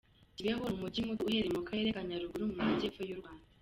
Kibeho 0.35 0.63
ni 0.69 0.75
umujyi 0.77 0.99
muto 1.07 1.23
uherereye 1.25 1.55
mu 1.57 1.63
karere 1.69 1.89
ka 1.95 2.01
Nyaruguru 2.09 2.43
mu 2.49 2.55
majyepfo 2.59 3.01
y’u 3.07 3.19
Rwanda. 3.21 3.45